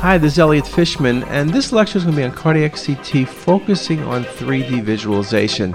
[0.00, 3.28] Hi, this is Elliot Fishman, and this lecture is going to be on cardiac CT
[3.28, 5.74] focusing on 3D visualization.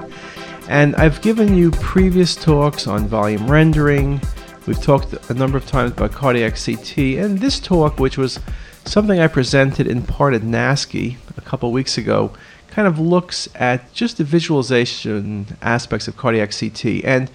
[0.69, 4.21] And I've given you previous talks on volume rendering.
[4.65, 8.39] We've talked a number of times about cardiac CT, and this talk, which was
[8.85, 12.31] something I presented in part at NASCI a couple weeks ago,
[12.67, 17.03] kind of looks at just the visualization aspects of cardiac CT.
[17.03, 17.29] And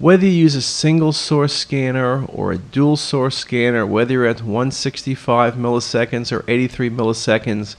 [0.00, 4.40] whether you use a single source scanner or a dual source scanner, whether you're at
[4.40, 7.76] 165 milliseconds or 83 milliseconds,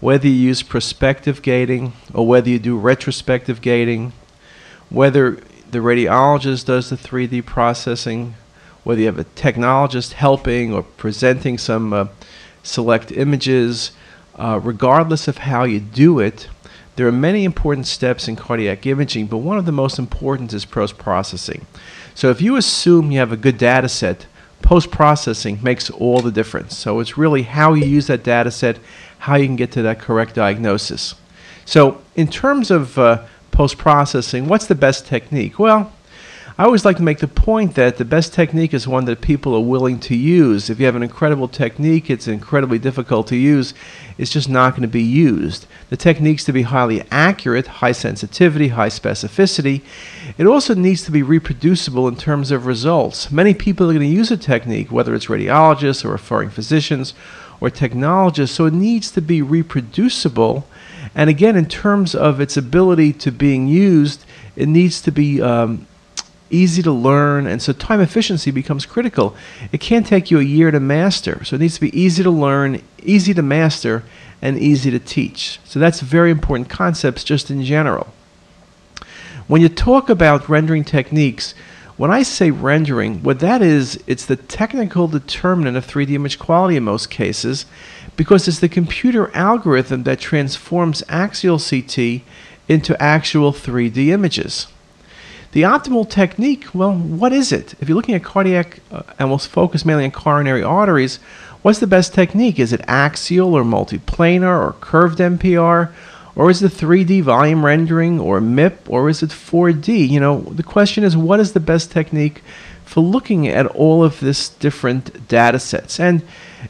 [0.00, 4.14] whether you use prospective gating or whether you do retrospective gating,
[4.88, 5.32] whether
[5.70, 8.32] the radiologist does the 3D processing,
[8.82, 12.06] whether you have a technologist helping or presenting some uh,
[12.62, 13.92] select images,
[14.36, 16.48] uh, regardless of how you do it,
[16.98, 20.64] there are many important steps in cardiac imaging, but one of the most important is
[20.64, 21.64] post processing.
[22.12, 24.26] So if you assume you have a good data set,
[24.62, 26.76] post processing makes all the difference.
[26.76, 28.80] So it's really how you use that data set,
[29.18, 31.14] how you can get to that correct diagnosis.
[31.64, 35.56] So, in terms of uh, post processing, what's the best technique?
[35.56, 35.92] Well,
[36.60, 39.54] I always like to make the point that the best technique is one that people
[39.54, 40.68] are willing to use.
[40.68, 43.74] If you have an incredible technique, it's incredibly difficult to use.
[44.18, 45.66] It's just not going to be used.
[45.88, 49.82] The technique's to be highly accurate, high sensitivity, high specificity.
[50.36, 53.30] It also needs to be reproducible in terms of results.
[53.30, 57.14] Many people are going to use a technique, whether it's radiologists or referring physicians
[57.60, 60.66] or technologists, so it needs to be reproducible.
[61.14, 64.24] And again, in terms of its ability to being used,
[64.56, 65.86] it needs to be um,
[66.50, 69.36] easy to learn, and so time efficiency becomes critical.
[69.72, 72.30] It can't take you a year to master, so it needs to be easy to
[72.30, 74.04] learn, easy to master,
[74.40, 75.60] and easy to teach.
[75.64, 78.08] So that's very important concepts just in general.
[79.46, 81.54] When you talk about rendering techniques,
[81.96, 86.76] when I say rendering, what that is, it's the technical determinant of 3D image quality
[86.76, 87.66] in most cases,
[88.16, 92.22] because it's the computer algorithm that transforms axial CT
[92.68, 94.68] into actual 3D images.
[95.52, 97.74] The optimal technique, well, what is it?
[97.80, 101.18] If you're looking at cardiac, uh, and we'll focus mainly on coronary arteries,
[101.62, 102.58] what's the best technique?
[102.58, 105.90] Is it axial or multiplanar or curved MPR?
[106.36, 110.08] Or is it 3D volume rendering or MIP or is it 4D?
[110.08, 112.42] You know, the question is what is the best technique
[112.84, 115.98] for looking at all of this different data sets?
[115.98, 116.22] And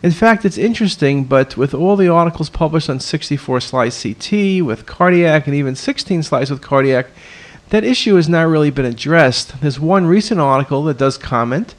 [0.02, 4.86] in fact, it's interesting, but with all the articles published on 64 slice CT, with
[4.86, 7.08] cardiac, and even 16 slice with cardiac,
[7.70, 9.60] that issue has not really been addressed.
[9.60, 11.74] There's one recent article that does comment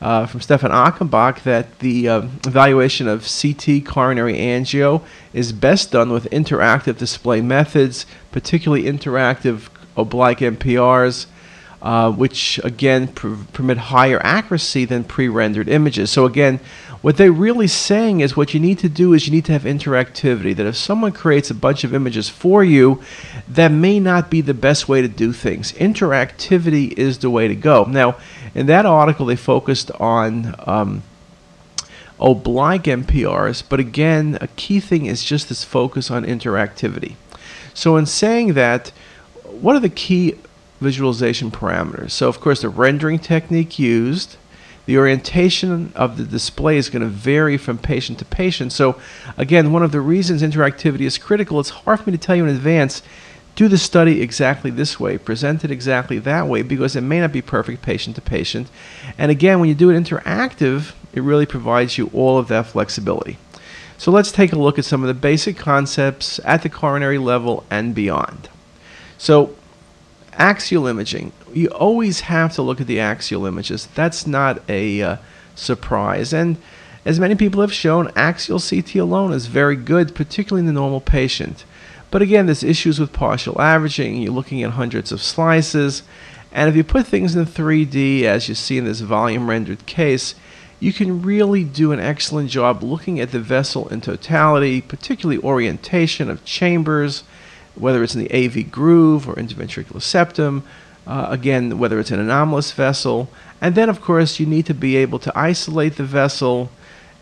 [0.00, 5.02] uh, from Stefan Achenbach that the uh, evaluation of CT coronary angio
[5.32, 11.26] is best done with interactive display methods, particularly interactive oblique MPRs,
[11.82, 16.10] uh, which again pr- permit higher accuracy than pre rendered images.
[16.10, 16.58] So, again,
[17.02, 19.64] what they're really saying is what you need to do is you need to have
[19.64, 20.54] interactivity.
[20.56, 23.02] That if someone creates a bunch of images for you,
[23.48, 25.72] that may not be the best way to do things.
[25.72, 27.84] Interactivity is the way to go.
[27.84, 28.16] Now,
[28.54, 30.54] in that article, they focused on.
[30.66, 31.02] Um,
[32.20, 37.16] oblique MPRs, but again, a key thing is just this focus on interactivity.
[37.74, 38.92] So, in saying that,
[39.42, 40.36] what are the key
[40.80, 42.12] visualization parameters?
[42.12, 44.36] So, of course, the rendering technique used,
[44.86, 48.72] the orientation of the display is going to vary from patient to patient.
[48.72, 49.00] So,
[49.36, 52.44] again, one of the reasons interactivity is critical, it's hard for me to tell you
[52.44, 53.02] in advance
[53.54, 57.32] do the study exactly this way, present it exactly that way, because it may not
[57.32, 58.68] be perfect patient to patient.
[59.18, 63.36] And again, when you do it interactive, it really provides you all of that flexibility.
[63.98, 67.64] So let's take a look at some of the basic concepts at the coronary level
[67.70, 68.48] and beyond.
[69.18, 69.54] So,
[70.32, 73.88] axial imaging you always have to look at the axial images.
[73.94, 75.16] That's not a uh,
[75.54, 76.32] surprise.
[76.32, 76.56] And
[77.04, 81.00] as many people have shown, axial CT alone is very good, particularly in the normal
[81.00, 81.64] patient.
[82.10, 84.16] But again, there's issues with partial averaging.
[84.16, 86.02] You're looking at hundreds of slices.
[86.52, 90.34] And if you put things in 3D, as you see in this volume rendered case,
[90.78, 96.28] you can really do an excellent job looking at the vessel in totality, particularly orientation
[96.28, 97.24] of chambers,
[97.74, 100.64] whether it's in the AV groove or interventricular septum,
[101.06, 103.28] uh, again, whether it's an anomalous vessel.
[103.60, 106.70] And then, of course, you need to be able to isolate the vessel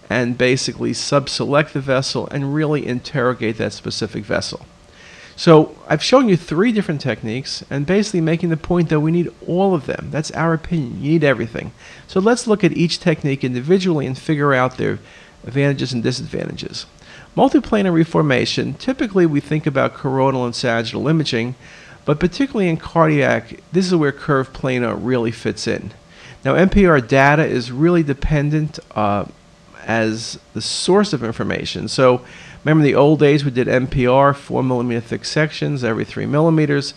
[0.08, 4.66] and basically subselect the vessel and really interrogate that specific vessel.
[5.36, 9.32] So I've shown you three different techniques and basically making the point that we need
[9.46, 10.08] all of them.
[10.10, 11.02] That's our opinion.
[11.02, 11.72] You need everything.
[12.06, 14.98] So let's look at each technique individually and figure out their
[15.46, 16.84] advantages and disadvantages.
[17.36, 21.54] Multiplanar reformation, typically we think about coronal and sagittal imaging,
[22.04, 25.92] but particularly in cardiac, this is where curve planar really fits in.
[26.44, 29.26] Now, MPR data is really dependent uh,
[29.86, 31.88] as the source of information.
[31.88, 32.24] So
[32.64, 36.94] remember the old days we did MPR, four millimeter thick sections every three millimeters.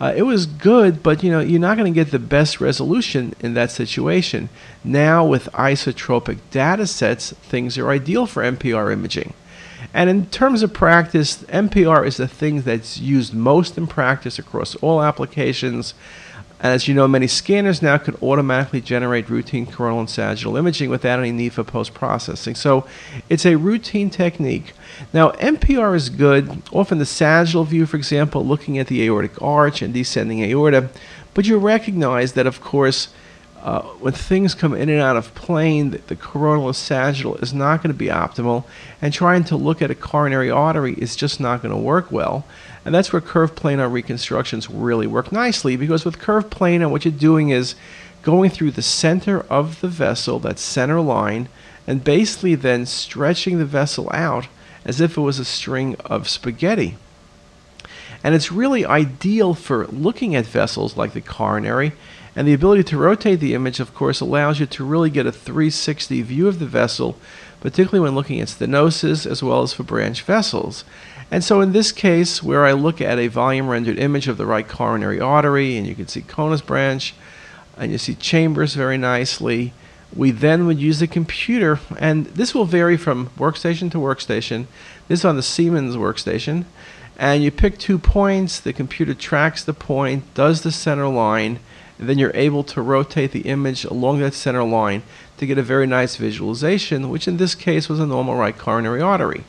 [0.00, 3.34] Uh, it was good, but you know you're not going to get the best resolution
[3.40, 4.48] in that situation.
[4.82, 9.34] Now with isotropic data sets, things are ideal for MPR imaging.
[9.92, 14.74] And in terms of practice, MPR is the thing that's used most in practice across
[14.76, 15.94] all applications.
[16.60, 20.90] And as you know, many scanners now can automatically generate routine coronal and sagittal imaging
[20.90, 22.54] without any need for post processing.
[22.54, 22.86] So
[23.30, 24.74] it's a routine technique.
[25.12, 29.80] Now, MPR is good, often the sagittal view, for example, looking at the aortic arch
[29.80, 30.90] and descending aorta.
[31.32, 33.08] But you recognize that, of course,
[33.62, 37.82] uh, when things come in and out of plane, the, the coronal sagittal is not
[37.82, 38.64] going to be optimal,
[39.02, 42.46] and trying to look at a coronary artery is just not going to work well.
[42.84, 47.12] And that's where curved planar reconstructions really work nicely because with curved planar, what you're
[47.12, 47.74] doing is
[48.22, 51.48] going through the center of the vessel, that center line,
[51.86, 54.48] and basically then stretching the vessel out
[54.84, 56.96] as if it was a string of spaghetti.
[58.24, 61.92] And it's really ideal for looking at vessels like the coronary
[62.36, 65.32] and the ability to rotate the image, of course, allows you to really get a
[65.32, 67.16] 360 view of the vessel,
[67.60, 70.84] particularly when looking at stenosis as well as for branch vessels.
[71.30, 74.46] And so in this case, where I look at a volume rendered image of the
[74.46, 77.14] right coronary artery, and you can see conus branch,
[77.76, 79.72] and you see chambers very nicely,
[80.14, 84.66] we then would use the computer, and this will vary from workstation to workstation.
[85.06, 86.64] This is on the Siemens workstation.
[87.16, 91.60] And you pick two points, the computer tracks the point, does the center line,
[92.00, 95.02] and then you're able to rotate the image along that center line
[95.36, 99.02] to get a very nice visualization, which in this case was a normal right coronary
[99.02, 99.44] artery.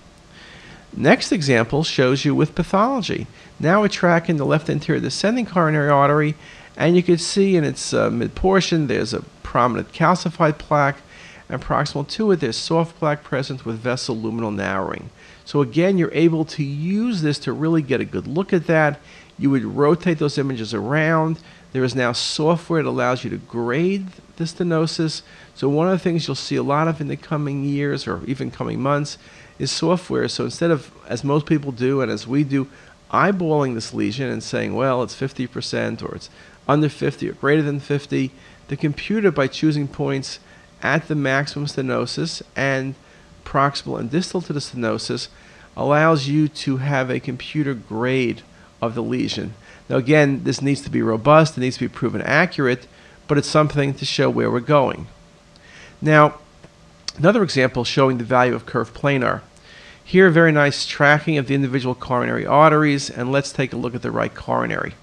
[0.94, 3.28] Next example shows you with pathology.
[3.58, 6.36] Now we're tracking the left anterior descending coronary artery,
[6.76, 10.98] and you can see in its uh, mid portion there's a prominent calcified plaque,
[11.48, 15.10] and proximal to it there's soft plaque present with vessel luminal narrowing.
[15.46, 19.00] So again, you're able to use this to really get a good look at that.
[19.42, 21.40] You would rotate those images around
[21.72, 25.22] there is now software that allows you to grade the stenosis.
[25.56, 28.24] So one of the things you'll see a lot of in the coming years or
[28.26, 29.18] even coming months
[29.58, 30.28] is software.
[30.28, 32.68] So instead of, as most people do and as we do,
[33.12, 36.30] eyeballing this lesion and saying, well, it's 50% or it's
[36.68, 38.32] under 50 or greater than 50,
[38.68, 40.40] the computer, by choosing points
[40.82, 42.96] at the maximum stenosis and
[43.46, 45.30] proximal and distal to the stenosis,
[45.78, 48.42] allows you to have a computer grade
[48.82, 49.54] of the lesion.
[49.90, 52.88] Now, again, this needs to be robust, it needs to be proven accurate,
[53.28, 55.08] but it's something to show where we're going.
[56.02, 56.40] Now,
[57.18, 59.42] another example showing the value of curved planar.
[60.04, 64.02] Here, very nice tracking of the individual coronary arteries, and let's take a look at
[64.02, 64.96] the right coronary.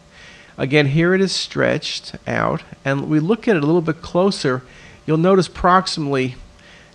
[0.58, 4.62] Again, here it is stretched out, and we look at it a little bit closer.
[5.06, 6.34] You'll notice proximally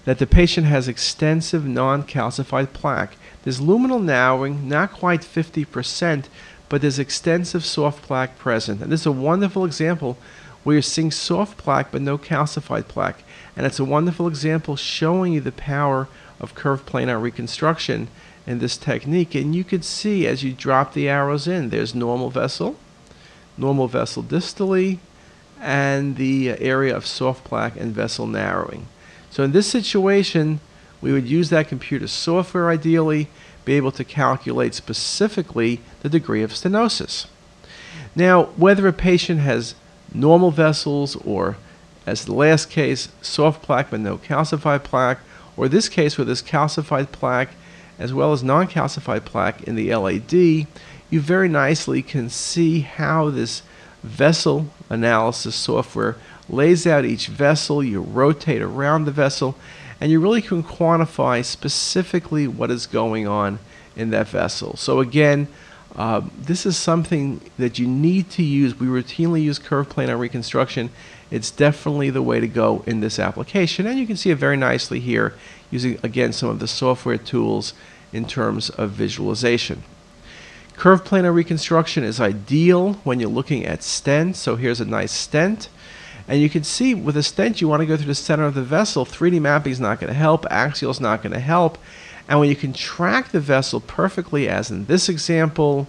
[0.06, 3.16] that the patient has extensive non-calcified plaque.
[3.44, 6.26] There's luminal narrowing, not quite 50%,
[6.74, 8.82] but there's extensive soft plaque present.
[8.82, 10.18] And this is a wonderful example
[10.64, 13.24] where you're seeing soft plaque but no calcified plaque.
[13.56, 16.08] And it's a wonderful example showing you the power
[16.40, 18.08] of curved planar reconstruction
[18.48, 19.36] in this technique.
[19.36, 22.76] And you can see as you drop the arrows in, there's normal vessel,
[23.56, 24.98] normal vessel distally,
[25.62, 28.88] and the area of soft plaque and vessel narrowing.
[29.30, 30.60] So in this situation,
[31.02, 33.28] we would use that computer software ideally
[33.66, 37.28] be able to calculate specifically the degree of stenosis.
[38.16, 39.76] Now, whether a patient has
[40.14, 41.58] normal vessels or,
[42.06, 45.20] as the last case, soft plaque but no calcified plaque,
[45.56, 47.52] or this case where there's calcified plaque
[48.00, 53.30] as well as non calcified plaque in the LAD, you very nicely can see how
[53.30, 53.62] this
[54.02, 56.18] vessel analysis software
[56.50, 59.56] lays out each vessel, you rotate around the vessel,
[60.04, 63.58] and you really can quantify specifically what is going on
[63.96, 64.76] in that vessel.
[64.76, 65.48] So again,
[65.96, 68.78] uh, this is something that you need to use.
[68.78, 70.90] We routinely use curve planar reconstruction.
[71.32, 73.88] It's definitely the way to go in this application.
[73.88, 75.36] And you can see it very nicely here
[75.72, 77.74] using, again, some of the software tools
[78.12, 79.84] in terms of visualization.
[80.76, 84.36] Curve planar reconstruction is ideal when you're looking at stents.
[84.36, 85.70] So here's a nice stent.
[86.28, 88.54] And you can see with a stent, you want to go through the center of
[88.54, 89.06] the vessel.
[89.06, 90.46] 3D mapping is not going to help.
[90.50, 91.78] Axial is not going to help.
[92.28, 95.88] And when you can track the vessel perfectly, as in this example,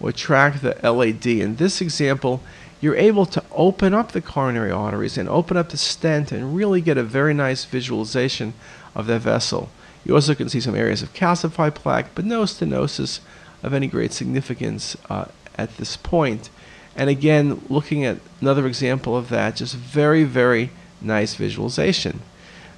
[0.00, 2.42] or track the LAD in this example,
[2.80, 6.80] you're able to open up the coronary arteries and open up the stent and really
[6.80, 8.52] get a very nice visualization
[8.94, 9.70] of that vessel.
[10.04, 13.20] You also can see some areas of calcified plaque, but no stenosis
[13.62, 15.26] of any great significance uh,
[15.56, 16.50] at this point.
[16.96, 22.20] And again, looking at another example of that, just very, very nice visualization.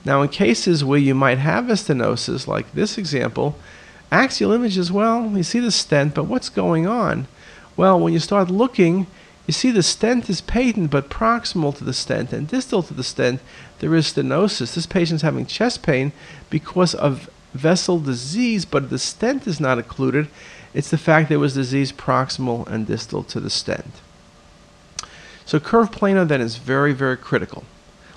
[0.05, 3.57] Now, in cases where you might have a stenosis, like this example,
[4.11, 7.29] axial images, well, you see the stent, but what's going on?
[7.77, 9.07] Well, when you start looking,
[9.47, 13.05] you see the stent is patent, but proximal to the stent and distal to the
[13.05, 13.41] stent,
[13.79, 14.75] there is stenosis.
[14.75, 16.11] This patient's having chest pain
[16.51, 20.29] because of vessel disease, but the stent is not occluded.
[20.75, 24.01] It's the fact there was disease proximal and distal to the stent.
[25.49, 27.65] So curve planar then is very, very critical.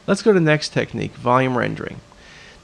[0.06, 2.02] Let's go to the next technique, volume rendering.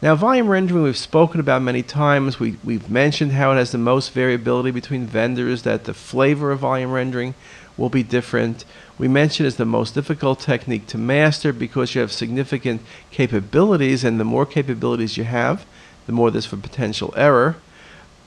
[0.01, 2.38] Now, volume rendering we've spoken about many times.
[2.38, 6.59] We, we've mentioned how it has the most variability between vendors, that the flavor of
[6.59, 7.33] volume rendering
[7.77, 8.65] will be different.
[8.97, 14.19] We mentioned it's the most difficult technique to master because you have significant capabilities, and
[14.19, 15.65] the more capabilities you have,
[16.07, 17.55] the more there's for potential error.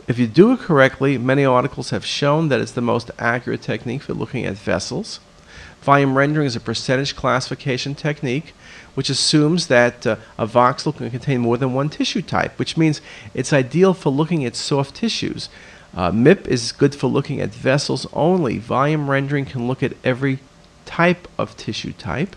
[0.09, 4.01] If you do it correctly, many articles have shown that it's the most accurate technique
[4.01, 5.21] for looking at vessels.
[5.83, 8.55] Volume rendering is a percentage classification technique
[8.95, 13.01] which assumes that uh, a voxel can contain more than one tissue type, which means
[13.35, 15.49] it's ideal for looking at soft tissues.
[15.95, 18.59] Uh, MIP is good for looking at vessels only.
[18.59, 20.39] Volume rendering can look at every
[20.85, 22.37] type of tissue type.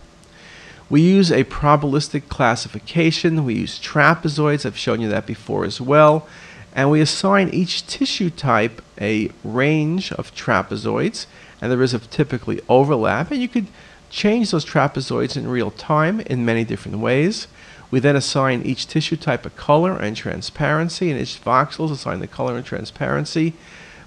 [0.90, 3.46] We use a probabilistic classification.
[3.46, 4.66] We use trapezoids.
[4.66, 6.28] I've shown you that before as well.
[6.76, 11.26] And we assign each tissue type a range of trapezoids.
[11.64, 13.32] And there is a typically overlap.
[13.32, 13.68] And you could
[14.10, 17.48] change those trapezoids in real time in many different ways.
[17.90, 22.22] We then assign each tissue type a color and transparency, and each voxel is assigned
[22.22, 23.54] the color and transparency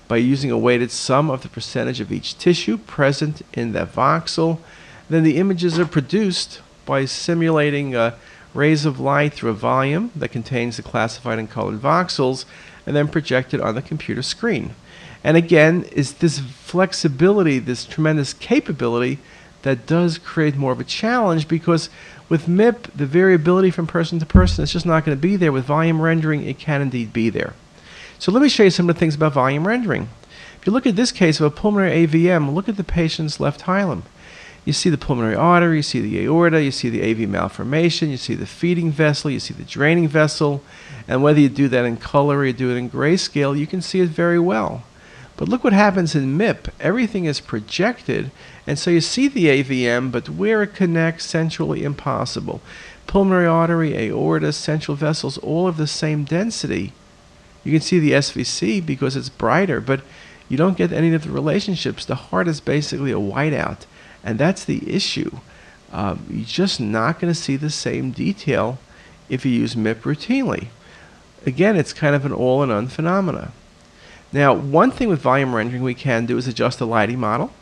[0.06, 4.58] by using a weighted sum of the percentage of each tissue present in that voxel.
[5.08, 8.16] Then the images are produced by simulating uh,
[8.52, 12.44] rays of light through a volume that contains the classified and colored voxels
[12.84, 14.74] and then projected on the computer screen.
[15.24, 19.18] And again, is this flexibility, this tremendous capability
[19.62, 21.90] that does create more of a challenge because
[22.28, 25.52] with MIP, the variability from person to person is just not going to be there.
[25.52, 27.54] With volume rendering, it can indeed be there.
[28.18, 30.08] So let me show you some of the things about volume rendering.
[30.58, 33.62] If you look at this case of a pulmonary AVM, look at the patient's left
[33.62, 34.02] hilum.
[34.64, 38.16] You see the pulmonary artery, you see the aorta, you see the AV malformation, you
[38.16, 40.60] see the feeding vessel, you see the draining vessel,
[41.06, 43.80] and whether you do that in color or you do it in grayscale, you can
[43.80, 44.82] see it very well.
[45.36, 46.70] But look what happens in MIP.
[46.80, 48.30] Everything is projected,
[48.66, 52.60] and so you see the AVM, but where it connects, centrally impossible.
[53.06, 56.92] Pulmonary artery, aorta, central vessels, all of the same density.
[57.64, 60.00] You can see the SVC because it's brighter, but
[60.48, 62.04] you don't get any of the relationships.
[62.04, 63.80] The heart is basically a whiteout,
[64.24, 65.38] and that's the issue.
[65.92, 68.78] Um, you're just not going to see the same detail
[69.28, 70.68] if you use MIP routinely.
[71.44, 73.52] Again, it's kind of an all in one phenomena.
[74.36, 77.52] Now, one thing with volume rendering we can do is adjust the lighting model.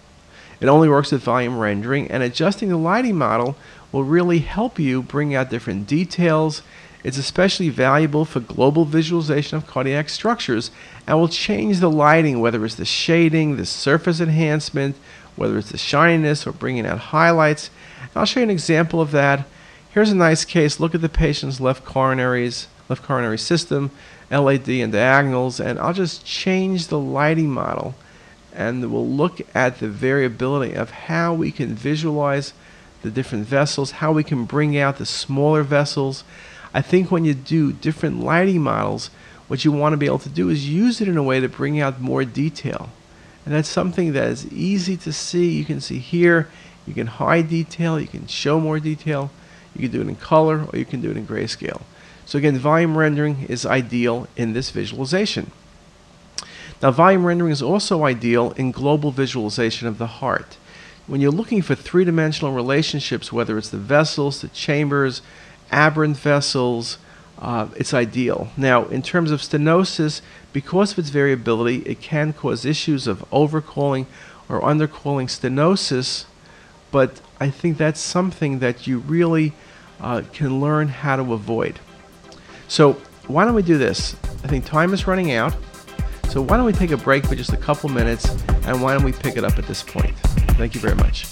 [0.60, 3.54] It only works with volume rendering, and adjusting the lighting model
[3.92, 6.62] will really help you bring out different details.
[7.04, 10.72] It's especially valuable for global visualization of cardiac structures
[11.06, 14.96] and will change the lighting, whether it's the shading, the surface enhancement,
[15.36, 17.70] whether it's the shininess or bringing out highlights.
[18.00, 19.46] And I'll show you an example of that.
[19.94, 20.80] Here's a nice case.
[20.80, 23.92] Look at the patient's left coronaries, left coronary system.
[24.28, 27.94] LAD and diagonals and I'll just change the lighting model
[28.52, 32.52] and we'll look at the variability of how we can visualize
[33.02, 36.24] the different vessels, how we can bring out the smaller vessels.
[36.72, 39.10] I think when you do different lighting models,
[39.46, 41.48] what you want to be able to do is use it in a way to
[41.48, 42.90] bring out more detail.
[43.46, 45.50] And that's something that is easy to see.
[45.50, 46.48] You can see here,
[46.84, 49.30] you can hide detail, you can show more detail,
[49.74, 51.82] you can do it in color, or you can do it in grayscale.
[52.26, 55.50] So again, volume rendering is ideal in this visualization.
[56.82, 60.56] Now, volume rendering is also ideal in global visualization of the heart.
[61.06, 65.22] When you're looking for three-dimensional relationships, whether it's the vessels, the chambers,
[65.70, 66.98] aberrant vessels,
[67.38, 68.48] uh, it's ideal.
[68.56, 74.06] Now, in terms of stenosis, because of its variability, it can cause issues of overcalling
[74.48, 76.24] or undercalling stenosis,
[76.90, 79.52] but I think that's something that you really
[80.00, 81.78] uh, can learn how to avoid.
[82.68, 82.94] So
[83.26, 84.16] why don't we do this?
[84.42, 85.54] I think time is running out.
[86.30, 88.30] So why don't we take a break for just a couple minutes
[88.64, 90.16] and why don't we pick it up at this point?
[90.56, 91.26] Thank you very much.